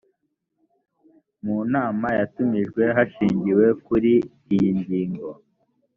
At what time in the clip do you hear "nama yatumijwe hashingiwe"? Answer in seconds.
1.73-3.65